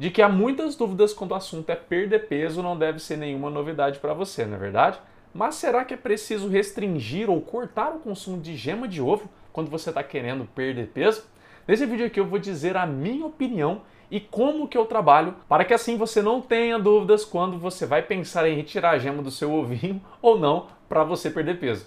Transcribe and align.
de 0.00 0.10
que 0.10 0.22
há 0.22 0.30
muitas 0.30 0.76
dúvidas 0.76 1.12
quando 1.12 1.32
o 1.32 1.34
assunto 1.34 1.68
é 1.68 1.76
perder 1.76 2.26
peso, 2.26 2.62
não 2.62 2.74
deve 2.74 2.98
ser 3.00 3.18
nenhuma 3.18 3.50
novidade 3.50 3.98
para 3.98 4.14
você, 4.14 4.46
não 4.46 4.56
é 4.56 4.58
verdade? 4.58 4.98
Mas 5.34 5.56
será 5.56 5.84
que 5.84 5.92
é 5.92 5.96
preciso 5.96 6.48
restringir 6.48 7.28
ou 7.28 7.38
cortar 7.38 7.90
o 7.94 7.98
consumo 7.98 8.40
de 8.40 8.56
gema 8.56 8.88
de 8.88 9.02
ovo 9.02 9.28
quando 9.52 9.70
você 9.70 9.90
está 9.90 10.02
querendo 10.02 10.46
perder 10.54 10.86
peso? 10.86 11.24
Nesse 11.68 11.84
vídeo 11.84 12.06
aqui 12.06 12.18
eu 12.18 12.24
vou 12.24 12.38
dizer 12.38 12.78
a 12.78 12.86
minha 12.86 13.26
opinião 13.26 13.82
e 14.10 14.18
como 14.18 14.66
que 14.66 14.78
eu 14.78 14.86
trabalho 14.86 15.34
para 15.46 15.66
que 15.66 15.74
assim 15.74 15.98
você 15.98 16.22
não 16.22 16.40
tenha 16.40 16.78
dúvidas 16.78 17.22
quando 17.22 17.58
você 17.58 17.84
vai 17.84 18.00
pensar 18.00 18.48
em 18.48 18.56
retirar 18.56 18.92
a 18.92 18.98
gema 18.98 19.22
do 19.22 19.30
seu 19.30 19.52
ovinho 19.52 20.00
ou 20.22 20.38
não 20.38 20.68
para 20.88 21.04
você 21.04 21.30
perder 21.30 21.60
peso. 21.60 21.86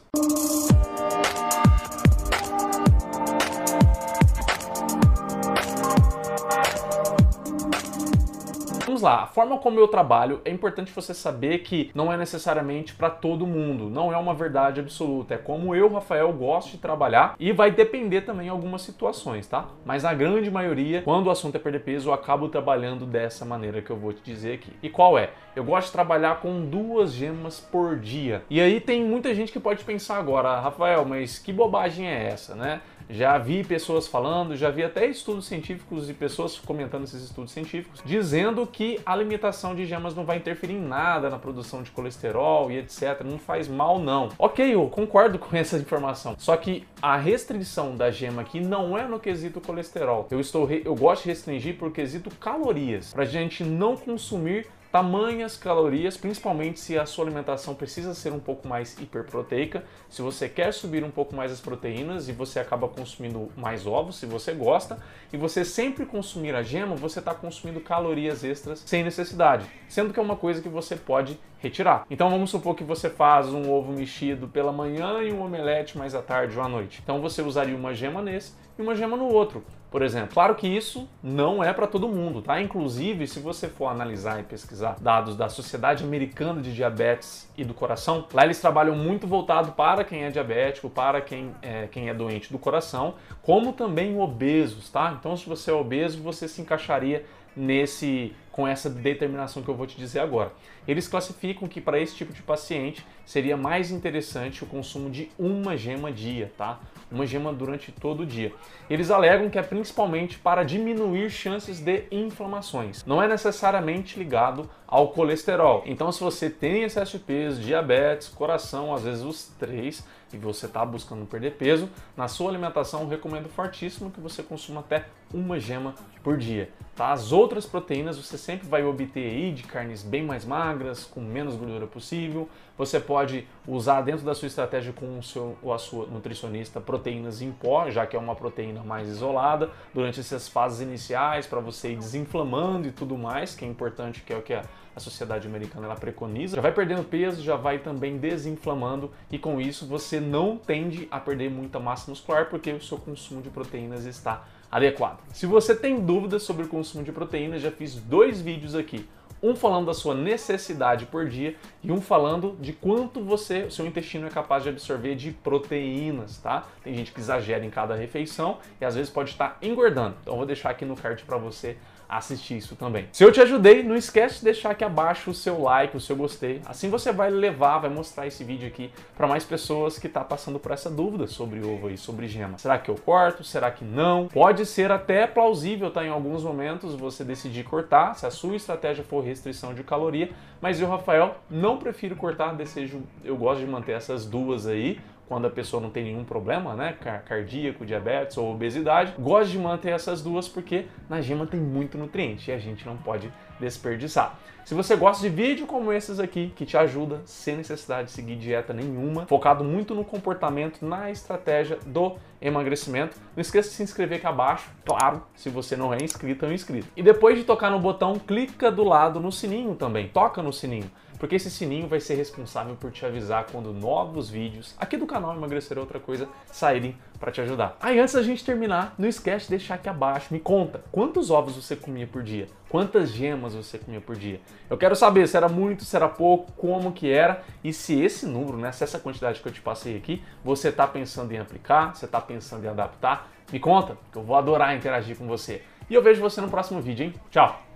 Lá, 9.03 9.23
a 9.23 9.27
forma 9.27 9.57
como 9.59 9.79
eu 9.79 9.87
trabalho, 9.87 10.41
é 10.43 10.49
importante 10.49 10.91
você 10.91 11.13
saber 11.13 11.59
que 11.59 11.91
não 11.93 12.11
é 12.11 12.17
necessariamente 12.17 12.95
para 12.95 13.09
todo 13.09 13.45
mundo, 13.45 13.89
não 13.89 14.11
é 14.11 14.17
uma 14.17 14.33
verdade 14.33 14.79
absoluta, 14.79 15.35
é 15.35 15.37
como 15.37 15.75
eu, 15.75 15.93
Rafael, 15.93 16.31
gosto 16.33 16.71
de 16.71 16.77
trabalhar 16.77 17.35
e 17.39 17.51
vai 17.51 17.69
depender 17.69 18.21
também 18.21 18.47
em 18.47 18.49
algumas 18.49 18.81
situações, 18.81 19.45
tá? 19.47 19.67
Mas 19.85 20.03
na 20.03 20.13
grande 20.13 20.49
maioria, 20.49 21.01
quando 21.03 21.27
o 21.27 21.31
assunto 21.31 21.55
é 21.55 21.59
perder 21.59 21.79
peso, 21.79 22.09
eu 22.09 22.13
acabo 22.13 22.49
trabalhando 22.49 23.05
dessa 23.05 23.45
maneira 23.45 23.81
que 23.81 23.91
eu 23.91 23.97
vou 23.97 24.13
te 24.13 24.21
dizer 24.23 24.55
aqui. 24.55 24.71
E 24.81 24.89
qual 24.89 25.17
é? 25.17 25.31
Eu 25.55 25.63
gosto 25.63 25.87
de 25.87 25.93
trabalhar 25.93 26.39
com 26.39 26.65
duas 26.65 27.13
gemas 27.13 27.59
por 27.59 27.99
dia. 27.99 28.43
E 28.49 28.59
aí 28.59 28.79
tem 28.79 29.03
muita 29.03 29.35
gente 29.35 29.51
que 29.51 29.59
pode 29.59 29.83
pensar 29.83 30.17
agora, 30.17 30.59
Rafael, 30.59 31.05
mas 31.05 31.37
que 31.37 31.53
bobagem 31.53 32.07
é 32.07 32.27
essa, 32.27 32.55
né? 32.55 32.81
Já 33.09 33.37
vi 33.37 33.63
pessoas 33.63 34.07
falando, 34.07 34.55
já 34.55 34.69
vi 34.69 34.83
até 34.83 35.05
estudos 35.05 35.45
científicos 35.45 36.09
e 36.09 36.13
pessoas 36.13 36.57
comentando 36.57 37.03
esses 37.03 37.23
estudos 37.23 37.51
científicos, 37.51 38.01
dizendo 38.05 38.65
que 38.65 38.99
a 39.05 39.13
alimentação 39.13 39.75
de 39.75 39.85
gemas 39.85 40.15
não 40.15 40.25
vai 40.25 40.37
interferir 40.37 40.73
em 40.73 40.81
nada 40.81 41.29
na 41.29 41.37
produção 41.37 41.83
de 41.83 41.91
colesterol 41.91 42.71
e 42.71 42.77
etc. 42.77 43.21
Não 43.23 43.37
faz 43.37 43.67
mal, 43.67 43.99
não. 43.99 44.29
Ok, 44.37 44.73
eu 44.73 44.87
concordo 44.87 45.37
com 45.37 45.55
essa 45.55 45.77
informação. 45.77 46.35
Só 46.37 46.55
que 46.57 46.85
a 47.01 47.17
restrição 47.17 47.95
da 47.95 48.09
gema 48.09 48.41
aqui 48.41 48.59
não 48.59 48.97
é 48.97 49.07
no 49.07 49.19
quesito 49.19 49.59
colesterol. 49.59 50.27
Eu, 50.31 50.39
estou 50.39 50.69
eu 50.69 50.95
gosto 50.95 51.23
de 51.23 51.29
restringir 51.29 51.77
por 51.77 51.91
quesito 51.91 52.29
calorias, 52.35 53.13
para 53.13 53.25
gente 53.25 53.63
não 53.63 53.95
consumir 53.97 54.67
tamanhas 54.93 55.57
calorias, 55.57 56.15
principalmente 56.15 56.79
se 56.79 56.99
a 56.99 57.05
sua 57.07 57.25
alimentação 57.25 57.73
precisa 57.73 58.13
ser 58.13 58.31
um 58.31 58.37
pouco 58.37 58.67
mais 58.67 58.95
hiperproteica. 58.99 59.83
Se 60.07 60.21
você 60.21 60.47
quer 60.47 60.71
subir 60.71 61.03
um 61.03 61.09
pouco 61.09 61.35
mais 61.35 61.51
as 61.51 61.59
proteínas 61.59 62.29
e 62.29 62.31
você 62.31 62.59
acaba 62.59 62.87
consumindo 62.87 63.49
mais 63.57 63.87
ovos, 63.87 64.17
se 64.17 64.27
você 64.27 64.53
gosta, 64.53 64.99
e 65.33 65.37
você 65.37 65.65
sempre 65.65 66.05
consumir 66.05 66.53
a 66.53 66.61
gema, 66.61 66.95
você 66.95 67.17
está 67.17 67.33
consumindo 67.33 67.81
calorias 67.81 68.43
extras 68.43 68.83
sem 68.85 69.03
necessidade, 69.03 69.65
sendo 69.89 70.13
que 70.13 70.19
é 70.19 70.21
uma 70.21 70.35
coisa 70.35 70.61
que 70.61 70.69
você 70.69 70.95
pode 70.95 71.39
retirar. 71.57 72.05
Então 72.07 72.29
vamos 72.29 72.51
supor 72.51 72.75
que 72.75 72.83
você 72.83 73.09
faz 73.09 73.47
um 73.47 73.71
ovo 73.71 73.91
mexido 73.93 74.47
pela 74.47 74.71
manhã 74.71 75.23
e 75.23 75.33
um 75.33 75.41
omelete 75.41 75.97
mais 75.97 76.13
à 76.13 76.21
tarde 76.21 76.55
ou 76.55 76.63
à 76.63 76.69
noite. 76.69 77.01
Então 77.03 77.19
você 77.19 77.41
usaria 77.41 77.75
uma 77.75 77.95
gema 77.95 78.21
nesse 78.21 78.53
e 78.77 78.81
uma 78.83 78.93
gema 78.93 79.17
no 79.17 79.25
outro 79.25 79.63
por 79.93 80.01
exemplo. 80.01 80.33
Claro 80.33 80.55
que 80.55 80.67
isso 80.67 81.07
não 81.21 81.63
é 81.63 81.71
para 81.71 81.85
todo 81.85 82.07
mundo, 82.07 82.41
tá? 82.41 82.59
Inclusive, 82.59 83.27
se 83.27 83.39
você 83.39 83.69
for 83.69 83.89
analisar 83.89 84.39
e 84.39 84.43
pesquisar 84.43 84.97
dados 84.99 85.35
da 85.35 85.49
Sociedade 85.49 86.03
Americana 86.03 86.59
de 86.63 86.73
Diabetes 86.73 87.47
e 87.55 87.63
do 87.63 87.75
Coração, 87.75 88.25
lá 88.33 88.43
eles 88.43 88.59
trabalham 88.59 88.95
muito 88.95 89.27
voltado 89.27 89.73
para 89.73 90.03
quem 90.03 90.23
é 90.23 90.31
diabético, 90.31 90.89
para 90.89 91.21
quem 91.21 91.53
é, 91.61 91.85
quem 91.91 92.09
é 92.09 92.13
doente 92.13 92.51
do 92.51 92.57
coração, 92.57 93.13
como 93.43 93.71
também 93.71 94.19
obesos, 94.19 94.89
tá? 94.89 95.15
Então, 95.19 95.37
se 95.37 95.47
você 95.47 95.69
é 95.69 95.73
obeso, 95.75 96.23
você 96.23 96.47
se 96.47 96.59
encaixaria 96.59 97.23
nesse 97.55 98.33
com 98.53 98.67
essa 98.67 98.87
determinação 98.87 99.63
que 99.63 99.69
eu 99.69 99.73
vou 99.73 99.87
te 99.87 99.97
dizer 99.97 100.19
agora. 100.19 100.53
Eles 100.87 101.07
classificam 101.07 101.67
que 101.67 101.81
para 101.81 101.99
esse 101.99 102.15
tipo 102.15 102.31
de 102.31 102.43
paciente 102.43 103.03
seria 103.25 103.57
mais 103.57 103.89
interessante 103.89 104.63
o 104.63 104.67
consumo 104.67 105.09
de 105.09 105.31
uma 105.39 105.75
gema 105.75 106.11
dia, 106.11 106.51
tá? 106.55 106.79
Uma 107.11 107.25
gema 107.25 107.51
durante 107.51 107.91
todo 107.91 108.21
o 108.21 108.25
dia. 108.27 108.53
Eles 108.87 109.09
alegam 109.09 109.49
que 109.49 109.57
é 109.57 109.63
principalmente 109.63 110.37
para 110.37 110.63
diminuir 110.63 111.31
chances 111.31 111.79
de 111.79 112.03
inflamações. 112.11 113.03
Não 113.05 113.21
é 113.23 113.27
necessariamente 113.27 114.19
ligado 114.19 114.69
ao 114.85 115.07
colesterol. 115.07 115.81
Então, 115.87 116.11
se 116.11 116.19
você 116.19 116.47
tem 116.47 116.83
excesso 116.83 117.17
de 117.17 117.23
peso, 117.23 117.59
diabetes, 117.59 118.27
coração, 118.27 118.93
às 118.93 119.01
vezes 119.01 119.23
os 119.23 119.45
três, 119.57 120.05
e 120.31 120.37
você 120.37 120.67
está 120.67 120.85
buscando 120.85 121.25
perder 121.25 121.53
peso, 121.53 121.89
na 122.15 122.27
sua 122.27 122.49
alimentação 122.49 123.07
recomendo 123.07 123.49
fortíssimo 123.49 124.11
que 124.11 124.19
você 124.19 124.43
consuma 124.43 124.81
até 124.81 125.05
uma 125.33 125.59
gema 125.59 125.95
por 126.23 126.37
dia. 126.37 126.69
Tá? 126.95 127.11
As 127.11 127.31
outras 127.31 127.65
proteínas 127.65 128.17
você 128.17 128.37
sempre 128.37 128.67
vai 128.67 128.83
obter 128.83 129.27
aí 129.27 129.51
de 129.51 129.63
carnes 129.63 130.03
bem 130.03 130.23
mais 130.23 130.45
magras, 130.45 131.03
com 131.03 131.19
menos 131.19 131.55
gordura 131.55 131.87
possível. 131.87 132.47
Você 132.77 132.99
pode 132.99 133.47
usar 133.67 134.01
dentro 134.01 134.23
da 134.23 134.35
sua 134.35 134.47
estratégia 134.47 134.93
com 134.93 135.17
o 135.17 135.23
seu 135.23 135.57
ou 135.61 135.73
a 135.73 135.79
sua 135.79 136.05
nutricionista 136.05 136.79
proteínas 136.79 137.41
em 137.41 137.51
pó, 137.51 137.89
já 137.89 138.05
que 138.05 138.15
é 138.15 138.19
uma 138.19 138.35
proteína 138.35 138.83
mais 138.83 139.09
isolada, 139.09 139.71
durante 139.93 140.19
essas 140.19 140.47
fases 140.47 140.81
iniciais 140.81 141.47
para 141.47 141.59
você 141.59 141.93
ir 141.93 141.97
desinflamando 141.97 142.87
e 142.87 142.91
tudo 142.91 143.17
mais, 143.17 143.55
que 143.55 143.65
é 143.65 143.67
importante, 143.67 144.21
que 144.21 144.31
é 144.31 144.37
o 144.37 144.41
que 144.41 144.53
a, 144.53 144.63
a 144.95 144.99
sociedade 144.99 145.47
americana 145.47 145.85
ela 145.85 145.95
preconiza. 145.95 146.55
Já 146.55 146.61
vai 146.61 146.71
perdendo 146.71 147.03
peso, 147.03 147.41
já 147.41 147.55
vai 147.55 147.79
também 147.79 148.17
desinflamando 148.17 149.11
e 149.31 149.37
com 149.37 149.59
isso 149.59 149.85
você 149.85 150.19
não 150.19 150.57
tende 150.57 151.07
a 151.09 151.19
perder 151.19 151.49
muita 151.49 151.79
massa 151.79 152.09
muscular 152.09 152.49
porque 152.49 152.71
o 152.71 152.81
seu 152.81 152.97
consumo 152.97 153.41
de 153.41 153.49
proteínas 153.49 154.05
está 154.05 154.45
adequado. 154.71 155.19
Se 155.31 155.45
você 155.45 155.75
tem 155.75 155.99
dúvidas 156.03 156.43
sobre 156.43 156.65
o 156.65 156.67
consumo 156.67 157.03
de 157.03 157.11
proteínas, 157.11 157.61
já 157.61 157.71
fiz 157.71 157.95
dois 157.95 158.41
vídeos 158.41 158.75
aqui. 158.75 159.07
Um 159.43 159.57
falando 159.57 159.87
da 159.87 159.93
sua 159.93 160.15
necessidade 160.15 161.05
por 161.05 161.27
dia 161.27 161.55
e 161.83 161.91
um 161.91 161.99
falando 161.99 162.55
de 162.61 162.71
quanto 162.71 163.21
você, 163.21 163.63
o 163.63 163.71
seu 163.71 163.85
intestino 163.85 164.25
é 164.25 164.29
capaz 164.29 164.63
de 164.63 164.69
absorver 164.69 165.15
de 165.15 165.31
proteínas, 165.31 166.37
tá? 166.37 166.63
Tem 166.81 166.95
gente 166.95 167.11
que 167.11 167.19
exagera 167.19 167.65
em 167.65 167.69
cada 167.69 167.93
refeição 167.93 168.59
e 168.79 168.85
às 168.85 168.95
vezes 168.95 169.11
pode 169.11 169.31
estar 169.31 169.57
engordando. 169.61 170.15
Então 170.21 170.33
eu 170.33 170.37
vou 170.37 170.45
deixar 170.45 170.69
aqui 170.69 170.85
no 170.85 170.95
card 170.95 171.21
para 171.23 171.37
você 171.37 171.75
assistir 172.17 172.57
isso 172.57 172.75
também. 172.75 173.07
Se 173.11 173.23
eu 173.23 173.31
te 173.31 173.41
ajudei, 173.41 173.83
não 173.83 173.95
esquece 173.95 174.39
de 174.39 174.45
deixar 174.45 174.71
aqui 174.71 174.83
abaixo 174.83 175.31
o 175.31 175.33
seu 175.33 175.61
like, 175.61 175.95
o 175.97 175.99
seu 175.99 176.15
gostei. 176.15 176.61
Assim 176.65 176.89
você 176.89 177.11
vai 177.11 177.29
levar, 177.29 177.79
vai 177.79 177.89
mostrar 177.89 178.27
esse 178.27 178.43
vídeo 178.43 178.67
aqui 178.67 178.91
para 179.15 179.27
mais 179.27 179.43
pessoas 179.43 179.97
que 179.97 180.07
tá 180.07 180.23
passando 180.23 180.59
por 180.59 180.71
essa 180.71 180.89
dúvida 180.89 181.27
sobre 181.27 181.63
ovo 181.63 181.89
e 181.89 181.97
sobre 181.97 182.27
gema. 182.27 182.57
Será 182.57 182.77
que 182.77 182.89
eu 182.89 182.95
corto? 182.95 183.43
Será 183.43 183.71
que 183.71 183.83
não? 183.83 184.27
Pode 184.27 184.65
ser 184.65 184.91
até 184.91 185.25
plausível, 185.25 185.89
tá? 185.91 186.05
Em 186.05 186.09
alguns 186.09 186.43
momentos 186.43 186.95
você 186.95 187.23
decidir 187.23 187.63
cortar, 187.63 188.15
se 188.15 188.25
a 188.25 188.31
sua 188.31 188.55
estratégia 188.55 189.03
for 189.03 189.23
restrição 189.33 189.73
de 189.73 189.83
caloria, 189.83 190.31
mas 190.61 190.79
eu, 190.79 190.87
Rafael, 190.87 191.37
não 191.49 191.77
prefiro 191.77 192.15
cortar, 192.15 192.53
desejo, 192.53 193.01
eu 193.23 193.35
gosto 193.35 193.59
de 193.59 193.67
manter 193.67 193.93
essas 193.93 194.25
duas 194.25 194.65
aí 194.65 194.99
quando 195.27 195.45
a 195.45 195.49
pessoa 195.49 195.81
não 195.81 195.89
tem 195.89 196.03
nenhum 196.03 196.23
problema, 196.23 196.75
né? 196.75 196.95
Cardíaco, 197.25 197.85
diabetes 197.85 198.37
ou 198.37 198.51
obesidade. 198.51 199.13
Gosto 199.17 199.51
de 199.51 199.59
manter 199.59 199.91
essas 199.91 200.21
duas 200.21 200.47
porque 200.47 200.85
na 201.09 201.21
gema 201.21 201.45
tem 201.45 201.59
muito 201.59 201.97
nutriente 201.97 202.51
e 202.51 202.53
a 202.53 202.59
gente 202.59 202.85
não 202.85 202.97
pode 202.97 203.31
desperdiçar. 203.59 204.37
Se 204.65 204.73
você 204.73 204.95
gosta 204.95 205.21
de 205.21 205.27
vídeo 205.27 205.67
como 205.67 205.91
esses 205.91 206.21
aqui, 206.21 206.53
que 206.55 206.65
te 206.65 206.77
ajuda 206.77 207.21
sem 207.25 207.57
necessidade 207.57 208.07
de 208.07 208.13
seguir 208.13 208.37
dieta 208.37 208.73
nenhuma, 208.73 209.25
focado 209.25 209.61
muito 209.61 209.93
no 209.93 210.05
comportamento, 210.05 210.85
na 210.85 211.11
estratégia 211.11 211.77
do 211.85 212.15
emagrecimento, 212.41 213.17
não 213.35 213.41
esqueça 213.41 213.69
de 213.69 213.75
se 213.75 213.83
inscrever 213.83 214.19
aqui 214.19 214.27
abaixo, 214.27 214.69
claro, 214.85 215.21
se 215.35 215.49
você 215.49 215.75
não 215.75 215.93
é 215.93 215.97
inscrito 216.01 216.45
ou 216.45 216.51
inscrito. 216.51 216.87
E 216.95 217.03
depois 217.03 217.37
de 217.37 217.43
tocar 217.43 217.69
no 217.69 217.79
botão, 217.79 218.15
clica 218.15 218.71
do 218.71 218.85
lado 218.85 219.19
no 219.19 219.33
sininho 219.33 219.75
também, 219.75 220.07
toca 220.07 220.41
no 220.41 220.53
sininho 220.53 220.89
porque 221.23 221.37
esse 221.37 221.49
sininho 221.49 221.87
vai 221.87 222.01
ser 222.01 222.15
responsável 222.15 222.75
por 222.75 222.91
te 222.91 223.05
avisar 223.05 223.45
quando 223.49 223.71
novos 223.71 224.29
vídeos 224.29 224.75
aqui 224.77 224.97
do 224.97 225.05
canal 225.05 225.33
Emagrecer 225.33 225.79
Outra 225.79 225.97
Coisa 225.97 226.27
saírem 226.51 226.97
para 227.17 227.31
te 227.31 227.39
ajudar. 227.39 227.77
Aí 227.79 227.97
antes 227.97 228.13
da 228.13 228.21
gente 228.21 228.43
terminar, 228.43 228.93
não 228.97 229.07
esquece 229.07 229.45
de 229.45 229.51
deixar 229.51 229.75
aqui 229.75 229.87
abaixo, 229.87 230.33
me 230.33 230.39
conta, 230.41 230.83
quantos 230.91 231.31
ovos 231.31 231.55
você 231.55 231.77
comia 231.77 232.05
por 232.05 232.23
dia? 232.23 232.49
Quantas 232.67 233.09
gemas 233.09 233.55
você 233.55 233.77
comia 233.77 234.01
por 234.01 234.17
dia? 234.17 234.41
Eu 234.69 234.77
quero 234.77 234.97
saber 234.97 235.25
se 235.29 235.37
era 235.37 235.47
muito, 235.47 235.85
se 235.85 235.95
era 235.95 236.09
pouco, 236.09 236.51
como 236.57 236.91
que 236.91 237.09
era 237.09 237.41
e 237.63 237.71
se 237.71 237.97
esse 238.01 238.25
número, 238.25 238.57
né, 238.57 238.73
se 238.73 238.83
essa 238.83 238.99
quantidade 238.99 239.39
que 239.39 239.47
eu 239.47 239.53
te 239.53 239.61
passei 239.61 239.95
aqui, 239.95 240.21
você 240.43 240.67
está 240.67 240.85
pensando 240.85 241.31
em 241.31 241.37
aplicar, 241.37 241.95
você 241.95 242.03
está 242.03 242.19
pensando 242.19 242.65
em 242.65 242.67
adaptar, 242.67 243.31
me 243.49 243.61
conta, 243.61 243.97
que 244.11 244.17
eu 244.17 244.23
vou 244.23 244.35
adorar 244.35 244.75
interagir 244.75 245.15
com 245.15 245.25
você. 245.25 245.61
E 245.89 245.93
eu 245.93 246.03
vejo 246.03 246.19
você 246.19 246.41
no 246.41 246.49
próximo 246.49 246.81
vídeo, 246.81 247.05
hein? 247.05 247.13
Tchau! 247.31 247.72